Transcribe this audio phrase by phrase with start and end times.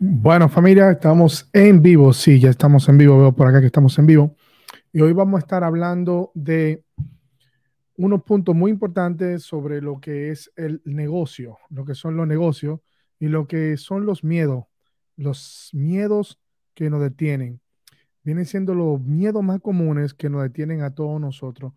[0.00, 2.12] Bueno, familia, estamos en vivo.
[2.12, 3.18] Sí, ya estamos en vivo.
[3.18, 4.36] Veo por acá que estamos en vivo.
[4.92, 6.84] Y hoy vamos a estar hablando de
[7.96, 12.78] unos puntos muy importantes sobre lo que es el negocio, lo que son los negocios
[13.18, 14.66] y lo que son los miedos,
[15.16, 16.38] los miedos
[16.74, 17.60] que nos detienen.
[18.22, 21.72] Vienen siendo los miedos más comunes que nos detienen a todos nosotros.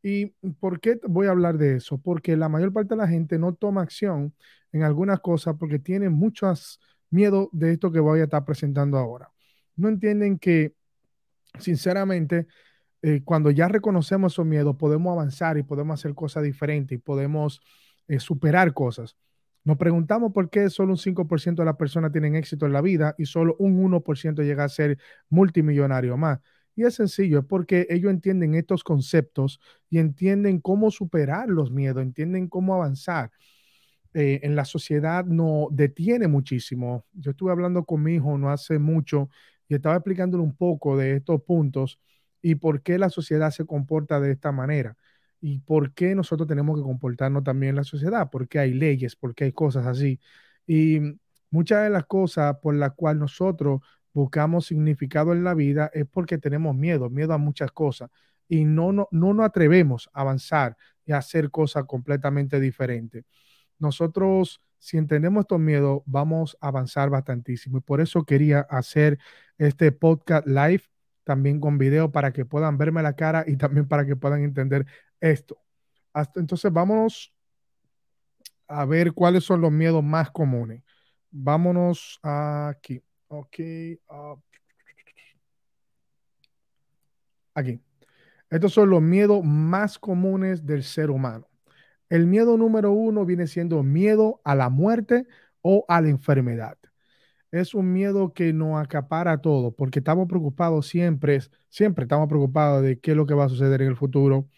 [0.00, 0.26] ¿Y
[0.60, 1.98] por qué voy a hablar de eso?
[1.98, 4.32] Porque la mayor parte de la gente no toma acción
[4.70, 6.78] en algunas cosas porque tiene muchas
[7.14, 9.30] miedo de esto que voy a estar presentando ahora.
[9.76, 10.74] No entienden que,
[11.58, 12.46] sinceramente,
[13.02, 17.60] eh, cuando ya reconocemos esos miedos, podemos avanzar y podemos hacer cosas diferentes y podemos
[18.08, 19.16] eh, superar cosas.
[19.64, 23.14] Nos preguntamos por qué solo un 5% de las personas tienen éxito en la vida
[23.16, 24.98] y solo un 1% llega a ser
[25.30, 26.40] multimillonario más.
[26.76, 32.02] Y es sencillo, es porque ellos entienden estos conceptos y entienden cómo superar los miedos,
[32.02, 33.30] entienden cómo avanzar.
[34.16, 37.04] Eh, en la sociedad no detiene muchísimo.
[37.14, 39.28] Yo estuve hablando con mi hijo no hace mucho
[39.68, 41.98] y estaba explicándole un poco de estos puntos
[42.40, 44.96] y por qué la sociedad se comporta de esta manera
[45.40, 49.44] y por qué nosotros tenemos que comportarnos también en la sociedad, porque hay leyes, porque
[49.44, 50.20] hay cosas así.
[50.66, 51.00] Y
[51.50, 53.80] muchas de las cosas por las cuales nosotros
[54.12, 58.10] buscamos significado en la vida es porque tenemos miedo, miedo a muchas cosas
[58.48, 63.24] y no, no, no nos atrevemos a avanzar y a hacer cosas completamente diferentes
[63.84, 67.78] nosotros, si entendemos estos miedos, vamos a avanzar bastantísimo.
[67.78, 69.18] Y por eso quería hacer
[69.58, 70.82] este podcast live,
[71.22, 74.86] también con video, para que puedan verme la cara y también para que puedan entender
[75.20, 75.58] esto.
[76.12, 77.32] Hasta, entonces, vámonos
[78.66, 80.82] a ver cuáles son los miedos más comunes.
[81.30, 83.02] Vámonos aquí.
[83.28, 83.58] Ok.
[84.08, 84.36] Uh,
[87.54, 87.80] aquí.
[88.50, 91.48] Estos son los miedos más comunes del ser humano.
[92.08, 95.26] El miedo número uno viene siendo miedo a la muerte
[95.62, 96.76] o a la enfermedad.
[97.50, 102.98] Es un miedo que nos acapara todo porque estamos preocupados siempre, siempre estamos preocupados de
[102.98, 104.48] qué es lo que va a suceder en el futuro,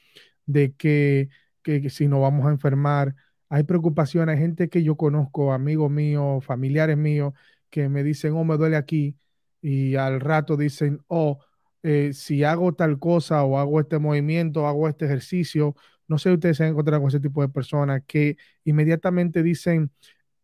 [0.46, 1.28] de que,
[1.62, 3.14] que, si nos vamos a enfermar.
[3.48, 7.34] Hay preocupación, hay gente que yo conozco, amigos míos, familiares míos,
[7.70, 9.16] que me dicen, oh, me duele aquí,
[9.60, 11.38] y al rato dicen, oh,
[11.82, 15.76] eh, si hago tal cosa o hago este movimiento, hago este ejercicio
[16.08, 19.90] no sé si ustedes se han encontrado con ese tipo de personas que inmediatamente dicen,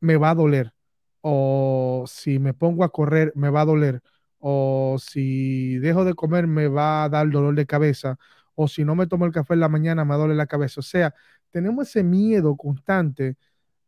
[0.01, 0.73] me va a doler,
[1.21, 4.03] o si me pongo a correr, me va a doler,
[4.39, 8.19] o si dejo de comer, me va a dar dolor de cabeza,
[8.55, 10.81] o si no me tomo el café en la mañana, me duele la cabeza.
[10.81, 11.15] O sea,
[11.51, 13.37] tenemos ese miedo constante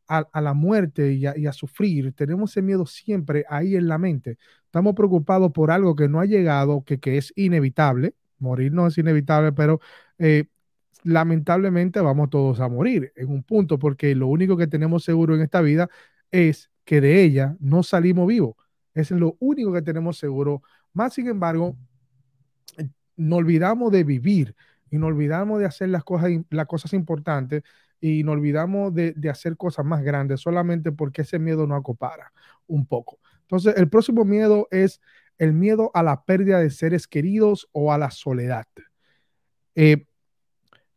[0.07, 4.39] a, la muerte y a, sufrir, tenemos ese miedo siempre ahí en la mente.
[4.67, 8.15] Estamos preocupados por algo que no ha llegado, que, que es inevitable.
[8.39, 9.81] Morir no es inevitable, pero
[10.19, 10.47] eh,
[11.05, 15.43] lamentablemente vamos todos a morir en un punto, porque lo único que tenemos seguro en
[15.43, 15.89] esta vida
[16.33, 18.57] es que de ella no salimos vivos.
[18.95, 20.63] Es lo único que tenemos seguro.
[20.93, 21.77] Más sin embargo,
[23.17, 24.57] no olvidamos de vivir
[24.91, 27.63] y no olvidamos de hacer las cosas, las cosas importantes
[28.01, 32.33] y no olvidamos de, de hacer cosas más grandes solamente porque ese miedo nos acopara
[32.67, 33.19] un poco.
[33.43, 35.01] Entonces, el próximo miedo es
[35.39, 38.67] el miedo a la pérdida de seres queridos o a la soledad.
[39.75, 40.07] Eh,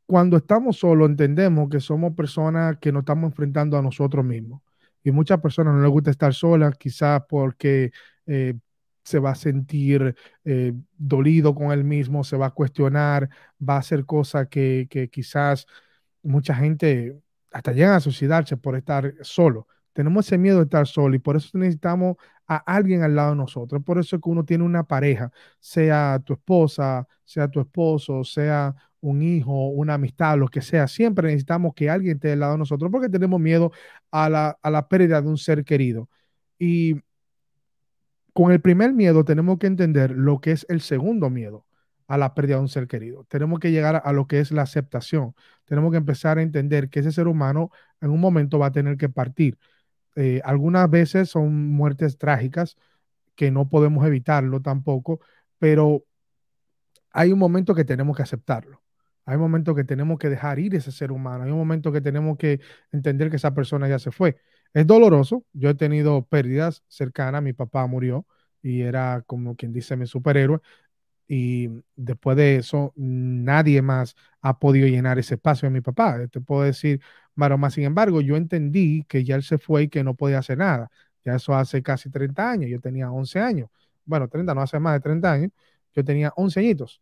[0.08, 4.62] cuando estamos solos entendemos que somos personas que nos estamos enfrentando a nosotros mismos.
[5.04, 7.92] Y muchas personas no les gusta estar solas, quizás porque
[8.26, 8.56] eh,
[9.04, 13.30] se va a sentir eh, dolido con él mismo, se va a cuestionar,
[13.62, 15.68] va a hacer cosas que, que quizás
[16.24, 19.68] mucha gente hasta llega a suicidarse por estar solo.
[19.94, 23.38] Tenemos ese miedo de estar solo y por eso necesitamos a alguien al lado de
[23.38, 23.84] nosotros.
[23.84, 28.76] Por eso es que uno tiene una pareja, sea tu esposa, sea tu esposo, sea
[29.02, 32.60] un hijo, una amistad, lo que sea, siempre necesitamos que alguien esté al lado de
[32.60, 33.72] nosotros porque tenemos miedo
[34.12, 36.10] a la, a la pérdida de un ser querido.
[36.60, 37.02] Y
[38.34, 41.66] con el primer miedo tenemos que entender lo que es el segundo miedo
[42.08, 43.26] a la pérdida de un ser querido.
[43.26, 45.36] Tenemos que llegar a, lo que es la aceptación.
[45.66, 47.72] Tenemos que empezar a entender que ese ser humano
[48.02, 49.58] en un momento va a tener que partir.
[50.16, 52.78] Eh, algunas veces son muertes trágicas
[53.36, 55.20] que no podemos evitarlo tampoco,
[55.60, 56.04] pero
[57.12, 58.82] hay un momento que tenemos que aceptarlo.
[59.28, 61.44] Hay un momento que tenemos que dejar ir ese ser humano.
[61.44, 62.62] Hay un momento que tenemos que
[62.94, 64.38] entender que esa persona ya se fue.
[64.74, 65.46] Es doloroso.
[65.54, 67.44] Yo he tenido pérdidas cercanas.
[67.44, 68.26] Mi papá murió
[68.62, 70.60] y era como quien dice mi superhéroe.
[71.28, 76.28] Y después de eso, nadie más ha podido llenar ese espacio de mi papá.
[76.30, 77.02] Te puedo decir,
[77.36, 80.58] más sin embargo, yo entendí que ya él se fue y que no podía hacer
[80.60, 80.90] nada.
[81.26, 82.70] Ya eso hace casi 30 años.
[82.70, 83.70] Yo tenía 11 años.
[84.06, 85.52] Bueno, 30 no hace más de 30 años.
[85.94, 87.02] Yo tenía 11 añitos.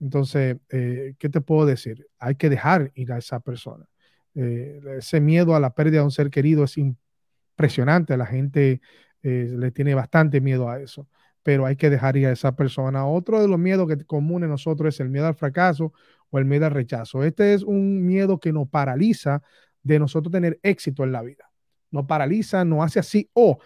[0.00, 2.06] Entonces, eh, ¿qué te puedo decir?
[2.18, 3.86] Hay que dejar ir a esa persona.
[4.34, 8.16] Eh, ese miedo a la pérdida de un ser querido es impresionante.
[8.16, 8.80] La gente
[9.22, 11.08] eh, le tiene bastante miedo a eso,
[11.42, 13.06] pero hay que dejar ir a esa persona.
[13.06, 15.92] Otro de los miedos que común nosotros es el miedo al fracaso
[16.30, 17.24] o el miedo al rechazo.
[17.24, 19.42] Este es un miedo que nos paraliza
[19.82, 21.50] de nosotros tener éxito en la vida.
[21.90, 23.58] Nos paraliza, nos hace así, o,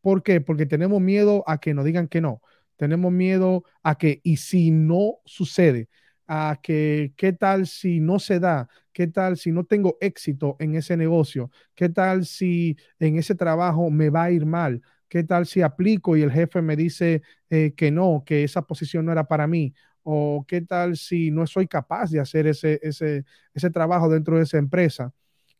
[0.00, 0.40] ¿por qué?
[0.40, 2.42] Porque tenemos miedo a que nos digan que no.
[2.76, 5.88] Tenemos miedo a que, y si no sucede,
[6.26, 8.68] a que, ¿qué tal si no se da?
[8.92, 11.50] ¿Qué tal si no tengo éxito en ese negocio?
[11.74, 14.82] ¿Qué tal si en ese trabajo me va a ir mal?
[15.08, 19.04] ¿Qué tal si aplico y el jefe me dice eh, que no, que esa posición
[19.06, 19.74] no era para mí?
[20.02, 23.24] ¿O qué tal si no soy capaz de hacer ese, ese,
[23.54, 25.12] ese trabajo dentro de esa empresa?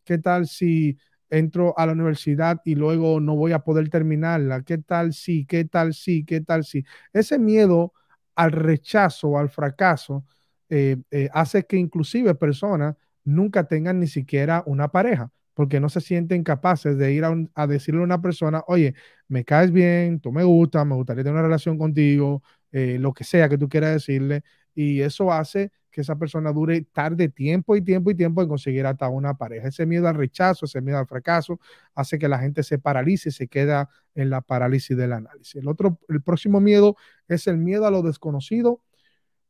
[0.03, 0.97] ¿Qué tal si
[1.29, 4.63] entro a la universidad y luego no voy a poder terminarla?
[4.63, 5.45] ¿Qué tal si?
[5.45, 6.25] ¿Qué tal si?
[6.25, 6.85] ¿Qué tal si?
[7.13, 7.93] Ese miedo
[8.35, 10.25] al rechazo, al fracaso,
[10.69, 16.01] eh, eh, hace que inclusive personas nunca tengan ni siquiera una pareja, porque no se
[16.01, 18.95] sienten capaces de ir a, decirle a una persona, oye,
[19.27, 23.23] me caes bien, tú me gustas, me gustaría tener una relación contigo, eh, lo que
[23.23, 24.43] sea que tú quieras decirle,
[24.75, 28.85] y eso hace que esa persona dure tarde tiempo y tiempo y tiempo en conseguir
[28.87, 29.67] hasta una pareja.
[29.67, 31.59] Ese miedo al rechazo, ese miedo al fracaso,
[31.93, 35.55] hace que la gente se paralice se queda en la parálisis del análisis.
[35.55, 36.97] El otro, el próximo miedo
[37.27, 38.81] es el miedo a lo desconocido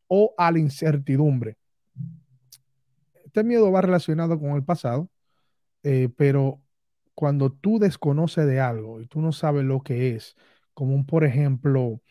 [0.07, 1.57] o a la incertidumbre.
[3.25, 5.09] Este miedo va relacionado con el pasado,
[5.83, 6.61] eh, pero
[7.15, 10.35] cuando tú desconoces de algo y tú no sabes lo que es,
[10.73, 12.01] como un, por ejemplo,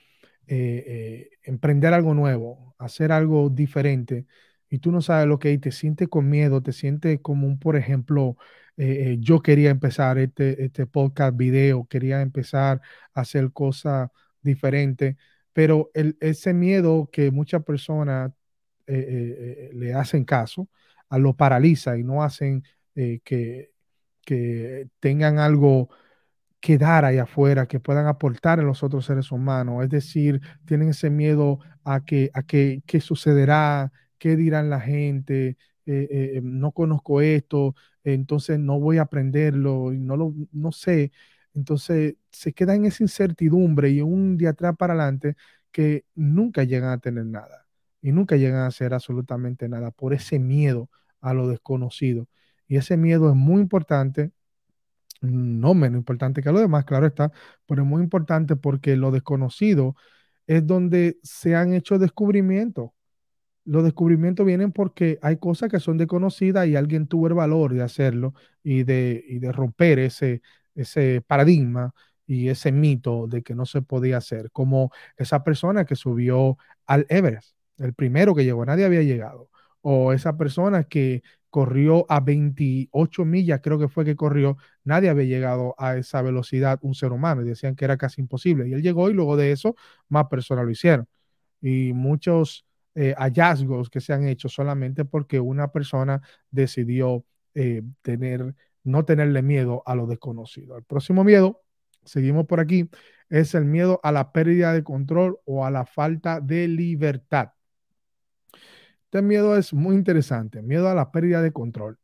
[0.47, 4.27] eh, eh, emprender algo nuevo, hacer algo diferente,
[4.69, 7.59] y tú no sabes lo que es, te sientes con miedo, te sientes como un,
[7.59, 8.37] por ejemplo,
[9.19, 12.81] yo quería empezar este, este podcast video, quería empezar
[13.15, 14.09] a hacer cosas
[14.41, 15.17] diferentes,
[15.53, 18.33] pero el, ese miedo que muchas personas
[18.87, 20.69] le hacen caso,
[21.11, 23.73] a lo paraliza y no hacen que,
[24.25, 25.91] que tengan algo
[26.63, 29.85] que dar ahí afuera, que puedan aportar a los otros seres humanos.
[29.85, 35.59] Es decir, tienen ese miedo a que, a que, qué sucederá, qué dirán la gente,
[35.87, 37.75] eh, eh, no conozco esto,
[38.05, 41.13] entonces no voy a aprenderlo, no lo no sé.
[41.55, 45.37] Entonces se queda en esa incertidumbre y un día atrás para adelante
[45.73, 47.67] que nunca llegan a tener nada
[48.01, 52.29] y nunca llegan a hacer absolutamente nada por ese miedo a lo desconocido.
[52.69, 54.33] Y ese miedo es muy importante
[55.23, 57.33] no menos importante que lo demás, claro está,
[57.67, 59.97] pero es muy importante porque lo desconocido
[60.47, 62.91] es donde se han hecho descubrimientos.
[63.65, 67.83] Los descubrimientos vienen porque hay cosas que son desconocidas y alguien tuvo el valor de
[67.83, 68.35] hacerlo
[68.65, 70.43] y de, y de romper ese,
[70.75, 71.95] ese paradigma
[72.27, 77.07] y ese mito de que no se podía hacer, como esa persona que subió al
[77.09, 81.23] Everest, el primero que llegó, nadie había llegado, o esa persona que
[81.53, 86.79] corrió a 28 millas, creo que fue que corrió, nadie había llegado a esa velocidad
[86.81, 88.67] un ser humano y decían que era casi imposible.
[88.69, 89.77] Y él llegó y luego de eso
[90.09, 91.07] más personas lo hicieron.
[91.61, 92.65] Y muchos
[92.95, 97.23] eh, hallazgos que se han hecho solamente porque una persona decidió
[97.55, 100.79] eh, tener, no tenerle miedo a lo desconocido.
[100.79, 101.61] El próximo miedo,
[102.03, 102.89] seguimos por aquí,
[103.29, 107.51] es el miedo a la pérdida de control o a la falta de libertad.
[109.13, 111.99] Este miedo es muy interesante, miedo a la pérdida de control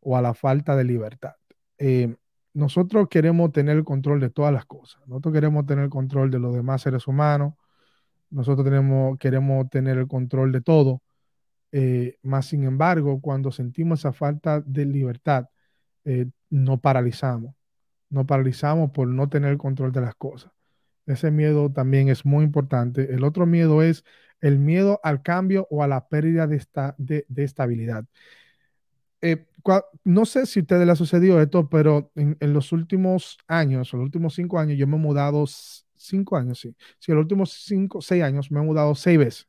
[0.00, 1.34] o a la falta de libertad.
[1.76, 2.16] Eh,
[2.54, 5.02] nosotros queremos tener el control de todas las cosas.
[5.06, 7.52] Nosotros queremos tener el control de los demás seres humanos.
[8.30, 11.02] Nosotros tenemos, queremos tener el control de todo.
[11.72, 15.50] Eh, más sin embargo, cuando sentimos esa falta de libertad,
[16.06, 17.54] eh, nos paralizamos.
[18.08, 20.52] Nos paralizamos por no tener el control de las cosas.
[21.04, 23.12] Ese miedo también es muy importante.
[23.12, 24.04] El otro miedo es
[24.44, 28.04] el miedo al cambio o a la pérdida de, esta, de, estabilidad.
[29.22, 29.46] Eh,
[30.04, 34.00] no sé si a ustedes le ha sucedido esto, pero en, los últimos años, en
[34.00, 35.46] los últimos cinco años, yo me he mudado
[35.96, 36.76] cinco años, sí.
[36.98, 39.48] Sí, en los últimos cinco, seis años me he mudado seis veces.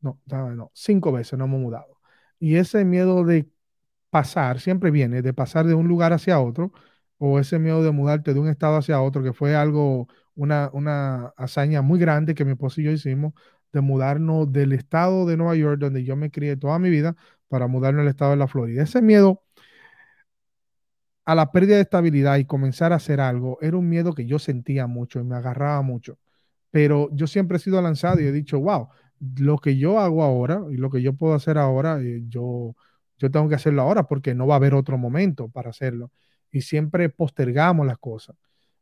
[0.00, 2.00] No, no, cinco veces no me he mudado.
[2.40, 3.48] Y ese miedo de
[4.10, 6.72] pasar siempre viene de pasar de un lugar hacia otro,
[7.18, 11.28] o ese miedo de mudarte de un estado hacia otro, que fue algo, una, una
[11.36, 13.34] hazaña muy grande que mi esposo y yo hicimos,
[13.72, 17.16] de mudarnos del estado de Nueva York, donde yo me crié toda mi vida,
[17.48, 18.82] para mudarnos al estado de la Florida.
[18.82, 19.42] Ese miedo
[21.24, 24.38] a la pérdida de estabilidad y comenzar a hacer algo era un miedo que yo
[24.38, 26.18] sentía mucho y me agarraba mucho.
[26.70, 28.88] Pero yo siempre he sido lanzado y he dicho, wow,
[29.38, 32.74] lo que yo hago ahora y lo que yo puedo hacer ahora, eh, yo,
[33.18, 36.10] yo tengo que hacerlo ahora porque no va a haber otro momento para hacerlo.
[36.50, 38.36] Y siempre postergamos las cosas.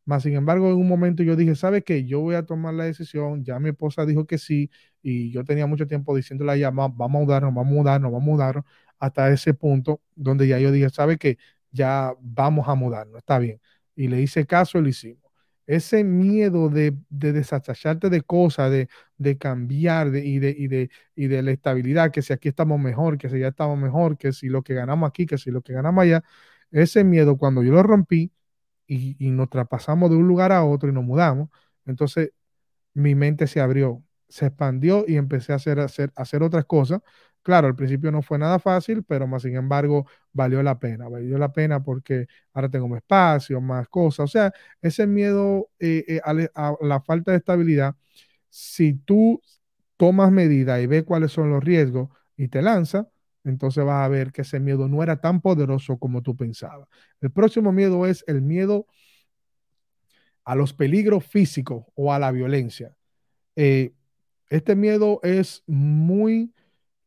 [0.04, 2.04] Más sin embargo, en un momento yo dije, ¿sabe qué?
[2.04, 3.44] Yo voy a tomar la decisión.
[3.44, 4.70] Ya mi esposa dijo que sí
[5.02, 8.22] y yo tenía mucho tiempo diciéndole a ella, vamos a mudarnos, vamos a mudarnos, vamos
[8.28, 8.64] a mudarnos,
[8.98, 11.38] hasta ese punto donde ya yo dije, ¿sabe qué?
[11.70, 13.60] Ya vamos a mudarnos, está bien.
[13.94, 15.20] Y le hice caso y lo hicimos.
[15.66, 18.88] ese miedo de, de de cosas, de,
[19.18, 23.18] de cambiar y, de, y, de, y de la estabilidad, que si aquí estamos mejor,
[23.18, 25.72] que si ya estamos mejor, que si lo que ganamos aquí, que si lo que
[25.72, 26.24] ganamos allá,
[26.70, 28.32] ese miedo cuando yo lo rompí
[28.90, 31.48] y, nos traspasamos de un lugar a otro y nos mudamos,
[31.86, 32.32] entonces
[32.94, 37.00] mi mente se abrió, se expandió y empecé a hacer, hacer, hacer otras cosas.
[37.42, 41.08] Claro, al principio no fue nada fácil, pero más sin embargo valió la pena.
[41.08, 44.24] Valió la pena porque ahora tengo más espacio, más cosas.
[44.24, 46.20] O sea, ese miedo eh, eh,
[46.54, 47.96] a, la falta de estabilidad,
[48.50, 49.40] si tú
[49.96, 53.06] tomas medida y ves cuáles son los riesgos y te lanzas,
[53.44, 56.88] entonces vas a ver que ese miedo no era tan poderoso como tú pensabas.
[57.20, 58.86] El próximo miedo es el miedo
[60.44, 62.94] a los peligros físicos o a la violencia.
[63.56, 63.92] Eh,
[64.48, 66.52] este miedo es muy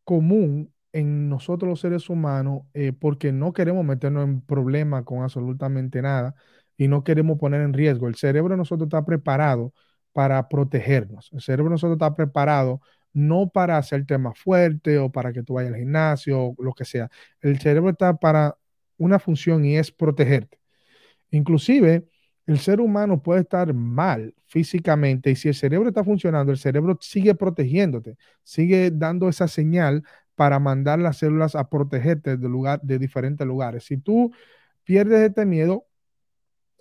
[0.03, 6.01] común en nosotros los seres humanos eh, porque no queremos meternos en problemas con absolutamente
[6.01, 6.35] nada
[6.77, 8.07] y no queremos poner en riesgo.
[8.07, 9.73] El cerebro de nosotros está preparado
[10.13, 11.29] para protegernos.
[11.33, 12.81] El cerebro de nosotros está preparado
[13.13, 16.85] no para hacerte más fuerte o para que tú vayas al gimnasio o lo que
[16.85, 17.09] sea.
[17.41, 18.57] El cerebro está para
[18.97, 20.59] una función y es protegerte.
[21.31, 22.05] Inclusive,
[22.45, 26.97] el ser humano puede estar mal físicamente y si el cerebro está funcionando, el cerebro
[27.01, 30.03] sigue protegiéndote, sigue dando esa señal
[30.35, 33.85] para mandar las células a protegerte de, lugar, de diferentes lugares.
[33.85, 34.31] Si tú
[34.83, 35.87] pierdes este miedo,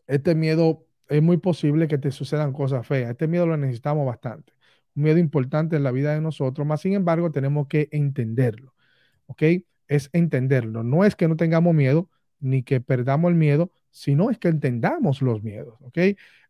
[0.06, 3.10] este miedo es muy posible que te sucedan cosas feas.
[3.10, 4.52] Este miedo lo necesitamos bastante.
[4.94, 8.74] Un miedo importante en la vida de nosotros, más sin embargo tenemos que entenderlo.
[9.26, 9.42] ¿Ok?
[9.88, 10.82] Es entenderlo.
[10.82, 12.08] No es que no tengamos miedo
[12.40, 15.98] ni que perdamos el miedo, sino es que entendamos los miedos, ¿ok?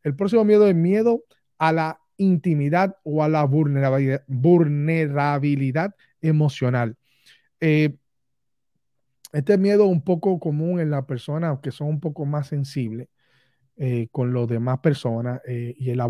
[0.03, 1.23] El próximo miedo es miedo
[1.59, 6.97] a la intimidad o a la vulnerabilidad, emocional.
[7.61, 7.97] Eh,
[9.33, 13.09] este miedo un poco común en las personas que son un poco más sensibles
[13.77, 16.09] eh, con los demás personas eh, y la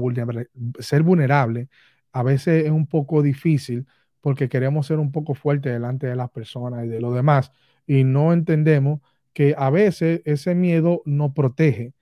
[0.81, 1.69] ser vulnerable
[2.13, 3.87] a veces es un poco difícil
[4.21, 7.53] porque queremos ser un poco fuertes delante de las personas y de los demás
[7.87, 9.01] y no entendemos
[9.33, 11.95] que a veces ese miedo no protege,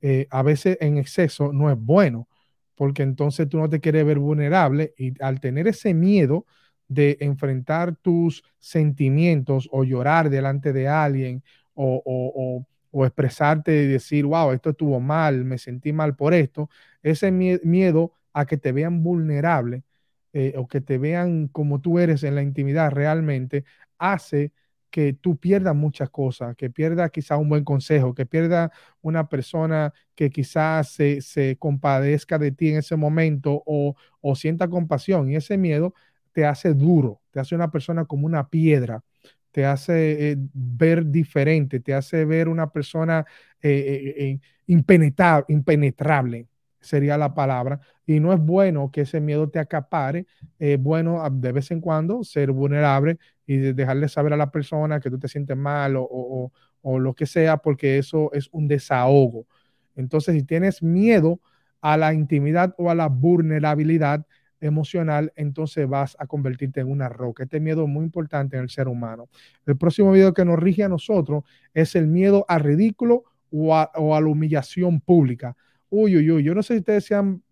[0.00, 2.28] eh, a veces en exceso no es bueno,
[2.74, 6.46] porque entonces tú no te quieres ver vulnerable y al tener ese miedo
[6.88, 11.42] de enfrentar tus sentimientos o llorar delante de alguien
[11.74, 12.66] o,
[13.04, 16.68] expresarte y decir, wow, esto estuvo mal, me sentí mal por esto,
[17.02, 19.84] ese miedo a que te vean vulnerable
[20.32, 23.64] eh, o que te vean como tú eres en la intimidad realmente
[23.98, 24.52] hace
[24.92, 28.70] que tú pierdas muchas cosas, que pierdas quizá un buen consejo, que pierda
[29.00, 33.96] una persona que quizás se, compadezca de ti en ese momento o,
[34.36, 35.30] sienta compasión.
[35.30, 35.94] Y ese miedo
[36.32, 39.02] te hace duro, te hace una persona como una piedra,
[39.50, 43.24] te hace eh, ver diferente, te hace ver una persona
[43.62, 46.46] eh, eh, impenetrable
[46.82, 50.26] sería la palabra, y no es bueno que ese miedo te acapare,
[50.58, 55.10] es bueno de vez en cuando ser vulnerable y dejarle saber a la persona que
[55.10, 56.50] tú te sientes mal o,
[56.84, 59.46] lo que sea, porque eso es un desahogo.
[59.94, 61.40] Entonces, si tienes miedo
[61.80, 64.26] a la intimidad o a la vulnerabilidad
[64.60, 67.44] emocional, entonces vas a convertirte en una roca.
[67.44, 69.28] Este miedo es muy importante en el ser humano.
[69.66, 73.90] El próximo miedo que nos rige a nosotros es el miedo al ridículo o a,
[73.96, 75.56] o a la humillación pública
[75.92, 77.42] uy, uy, uy, yo no sé si ustedes se han,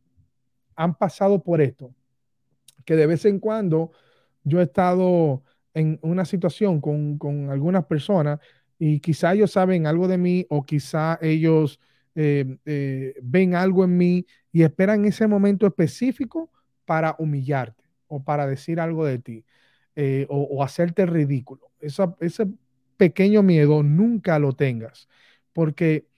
[0.75, 1.95] han pasado por esto,
[2.87, 3.93] que de vez en cuando
[4.45, 5.45] yo he estado
[5.75, 8.41] en una situación con, con algunas personas
[8.79, 11.79] y quizá ellos saben algo de mí o quizá ellos
[12.15, 16.51] eh, eh, ven algo en mí y esperan ese momento específico
[16.87, 19.45] para humillarte o para decir algo de ti
[19.97, 21.71] eh, o, o, hacerte ridículo.
[21.81, 22.49] ese
[22.97, 25.09] pequeño miedo nunca lo tengas
[25.53, 26.10] porque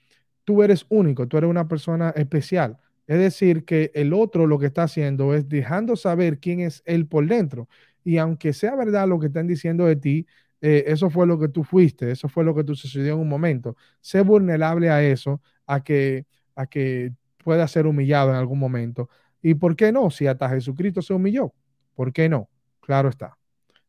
[0.44, 2.78] tú eres único, tú eres una persona especial.
[3.06, 7.06] Es decir, que el otro lo que está haciendo es dejando saber quién es él
[7.06, 7.68] por dentro.
[8.04, 10.26] Y aunque sea verdad lo que están diciendo de ti,
[10.60, 13.28] eh, eso fue lo que tú fuiste, eso fue lo que tú sucedió en un
[13.28, 13.76] momento.
[14.00, 17.12] Sé vulnerable a eso, a que, a que
[17.44, 19.08] pueda ser humillado en algún momento.
[19.42, 20.10] ¿Y por qué no?
[20.10, 21.52] Si hasta Jesucristo se humilló,
[21.94, 22.48] ¿por qué no?
[22.80, 23.36] Claro está.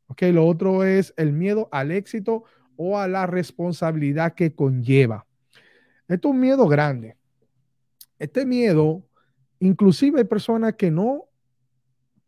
[0.08, 2.44] Ok, lo otro es el miedo al éxito
[2.76, 5.28] o a la responsabilidad que conlleva.
[6.08, 7.18] Esto es un miedo grande.
[8.20, 9.04] Este miedo,
[9.60, 11.26] inclusive hay personas que no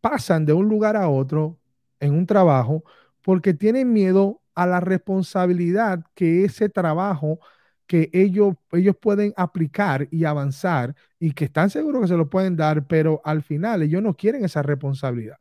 [0.01, 1.59] pasan de un lugar a otro
[1.99, 2.83] en un trabajo
[3.21, 7.39] porque tienen miedo a la responsabilidad que ese trabajo
[7.87, 12.55] que ellos, ellos pueden aplicar y avanzar y que están seguros que se lo pueden
[12.55, 15.37] dar, pero al final ellos no quieren esa responsabilidad.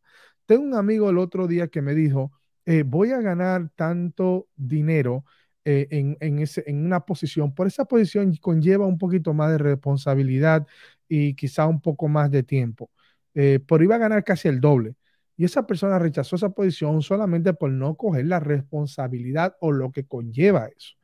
[0.47, 2.33] Tengo un amigo el otro día que me dijo,
[2.67, 5.25] eh, voy a ganar tanto dinero
[5.65, 7.55] eh, en, ese, en, una posición.
[7.55, 10.67] Por esa posición conlleva un poquito más de responsabilidad
[11.09, 12.91] y quizá un poco más de tiempo,
[13.35, 14.95] eh, pero iba a ganar casi el doble.
[15.37, 20.05] Y esa persona rechazó esa posición solamente por no coger la responsabilidad o lo que
[20.05, 20.95] conlleva eso.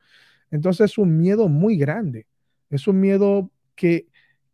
[0.51, 2.27] Entonces es un miedo muy grande.
[2.69, 4.07] Es un miedo que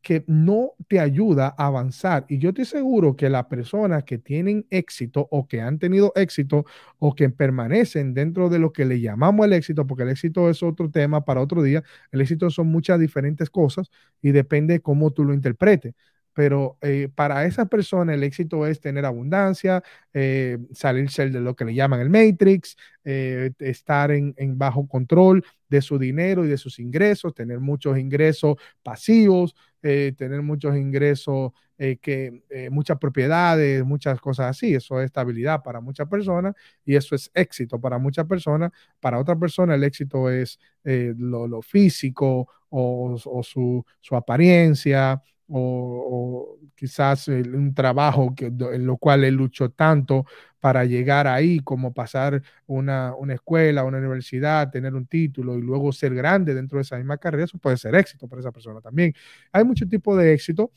[0.08, 2.26] que no te ayuda a avanzar.
[2.30, 6.64] Y yo estoy seguro que las personas que tienen éxito o que han tenido éxito
[6.98, 10.64] o que permanecen dentro de lo que le llamamos el éxito, porque el éxito es
[10.64, 11.84] otro tema para otro día,
[12.14, 15.94] el éxito son muchas diferentes cosas y depende cómo tú lo interpretes
[16.38, 19.82] pero eh, para esa persona el éxito es tener abundancia,
[20.14, 25.82] eh, salirse de lo que le llaman el matrix, eh, estar en, bajo control de
[25.82, 32.98] su dinero y de sus ingresos, tener muchos ingresos pasivos, tener muchos ingresos, que, muchas
[32.98, 34.74] propiedades, muchas cosas así.
[34.74, 38.72] Eso es estabilidad para muchas personas y eso es éxito para muchas personas.
[39.00, 47.74] Para otra persona el éxito es lo, físico o, su, su apariencia o, quizás un
[47.74, 50.26] trabajo que, en lo cual él luchó tanto
[50.60, 55.92] para llegar ahí, como pasar una, una, escuela, una universidad, tener un título y luego
[55.92, 59.14] ser grande dentro de esa misma carrera, eso puede ser éxito para esa persona también.
[59.52, 60.72] Hay mucho tipo de éxito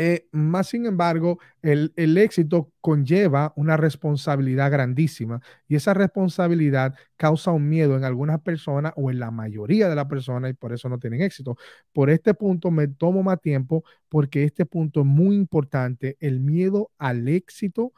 [0.00, 7.68] eh, más sin embargo, el, éxito conlleva una responsabilidad grandísima y esa responsabilidad causa un
[7.68, 11.00] miedo en algunas personas o en la mayoría de las personas y por eso no
[11.00, 11.56] tienen éxito.
[11.92, 16.92] Por este punto me tomo más tiempo porque este punto es muy importante, el miedo
[16.98, 17.92] al éxito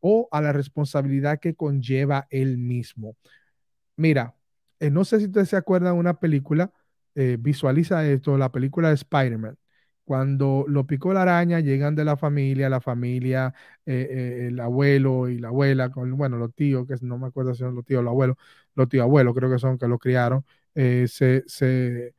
[0.00, 3.16] o a la responsabilidad que conlleva él mismo.
[3.96, 4.34] Mira,
[4.80, 6.72] eh, no sé si ustedes se acuerdan de una película,
[7.14, 9.58] eh, visualiza esto, la película de Spider-Man
[10.08, 13.52] cuando lo picó la araña, llegan de la familia, la familia,
[13.84, 17.58] eh, eh, el abuelo y la abuela, bueno, los tíos, que no me acuerdo si
[17.60, 18.36] son los tíos o los abuelos,
[18.74, 22.14] los tíos abuelos creo que son que lo criaron, eh, se, se,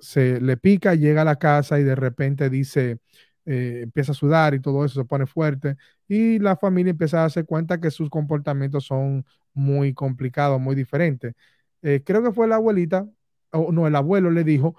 [0.00, 2.98] se, le pica, llega a la casa y de repente dice,
[3.44, 5.76] empieza a sudar y todo eso se pone fuerte
[6.08, 11.34] y la familia empieza a darse cuenta que sus comportamientos son muy complicados, muy diferentes.
[11.80, 13.08] creo que fue la abuelita,
[13.50, 14.76] o no, el abuelo le dijo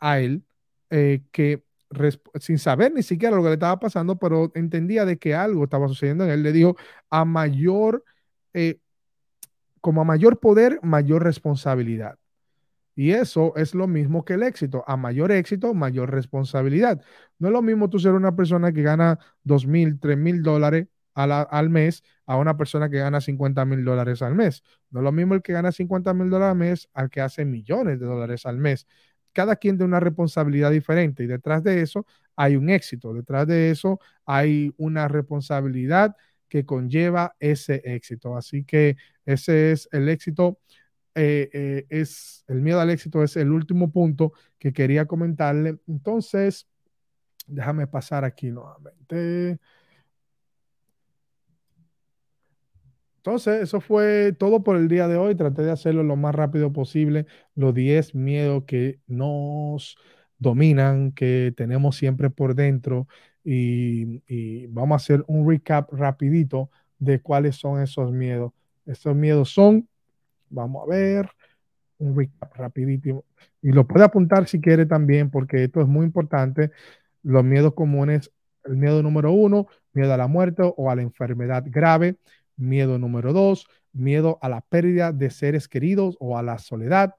[0.00, 0.44] a él
[0.90, 1.65] que
[2.40, 5.88] sin saber ni siquiera lo que le estaba pasando, pero entendía de que algo estaba
[5.88, 6.42] sucediendo en él.
[6.42, 6.76] Le dijo,
[7.10, 8.04] a mayor,
[8.54, 8.80] eh,
[9.80, 12.18] como a mayor poder, mayor responsabilidad.
[12.94, 14.82] Y eso es lo mismo que el éxito.
[14.86, 17.02] A mayor éxito, mayor responsabilidad.
[17.38, 20.88] No es lo mismo tú ser una persona que gana dos mil, tres mil dólares
[21.14, 24.62] al mes a una persona que gana 50 mil dólares al mes.
[24.90, 27.44] No es lo mismo el que gana 50 mil dólares al mes al que hace
[27.44, 28.86] millones de dólares al mes
[29.36, 33.70] cada quien tiene una responsabilidad diferente y detrás de eso hay un éxito, detrás de
[33.70, 36.16] eso hay una responsabilidad
[36.48, 38.34] que conlleva ese éxito.
[38.34, 38.96] Así que
[39.26, 40.58] ese es el éxito,
[41.14, 45.80] eh, eh, es el miedo al éxito, es el último punto que quería comentarle.
[45.86, 46.66] Entonces,
[47.46, 49.58] déjame pasar aquí nuevamente.
[53.26, 55.34] Entonces, eso fue todo por el día de hoy.
[55.34, 57.26] Traté de hacerlo lo más rápido posible.
[57.56, 59.98] Los 10 miedos que nos
[60.38, 63.08] dominan, que tenemos siempre por dentro.
[63.42, 68.52] Y, vamos a hacer un recap rapidito de cuáles son esos miedos.
[68.86, 69.88] Esos miedos son,
[70.48, 71.28] vamos a ver,
[71.98, 73.24] un recap rapidito.
[73.60, 76.70] Y lo puede apuntar si quiere también, porque esto es muy importante.
[77.24, 78.30] Los miedos comunes,
[78.64, 82.18] el miedo número uno, miedo a la muerte o a la enfermedad grave.
[82.56, 87.14] Miedo número dos, miedo a la pérdida de seres queridos o a la soledad.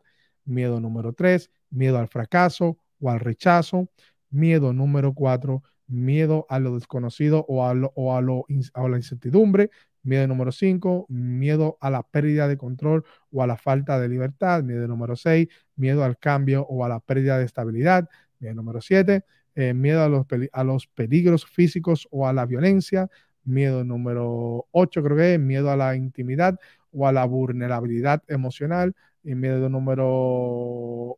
[0.46, 3.90] Miedo número tres, miedo al fracaso o al rechazo.
[4.30, 8.98] Miedo número cuatro, miedo a lo desconocido o a, lo, o a, lo, a la
[8.98, 9.70] incertidumbre.
[10.04, 14.64] Miedo número cinco, miedo a la pérdida de control o a la falta de libertad.
[14.64, 18.10] Miedo número seis, miedo al cambio o a la pérdida de estabilidad.
[18.40, 19.24] Miedo número siete,
[19.56, 23.10] eh, miedo a los, a los peligros físicos o a la violencia
[23.48, 26.60] miedo número 8 creo que es miedo a la intimidad
[26.92, 31.18] o a la vulnerabilidad emocional y miedo número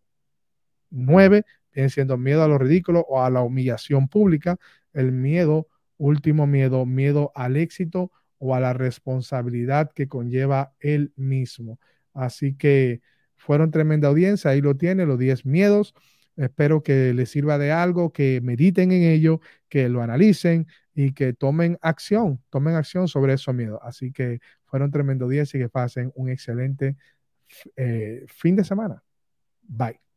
[0.91, 4.57] 9 viene siendo miedo a lo ridículo o a la humillación pública,
[4.93, 11.79] el miedo, último miedo, miedo al éxito o a la responsabilidad que conlleva él mismo.
[12.13, 13.01] Así que
[13.35, 15.93] fueron tremenda audiencia, ahí lo tiene, los 10 miedos.
[16.35, 20.67] Espero que les sirva de algo, que mediten en ello, que lo analicen
[21.01, 23.79] y que tomen acción, tomen acción sobre esos miedos.
[23.83, 26.97] Así que fueron tremendo días y que pasen un excelente
[27.77, 29.01] eh, fin de semana.
[29.61, 30.08] Bye.